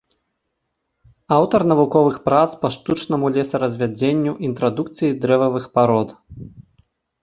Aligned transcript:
Аўтар 1.37 1.61
навуковых 1.73 2.17
прац 2.31 2.41
па 2.65 2.73
штучнаму 2.79 3.33
лесаразвядзенню, 3.37 4.37
інтрадукцыі 4.51 5.17
дрэвавых 5.23 5.73
парод. 5.79 6.21